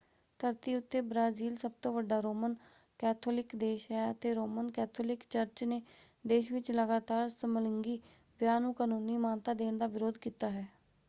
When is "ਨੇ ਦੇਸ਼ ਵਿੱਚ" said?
5.63-6.71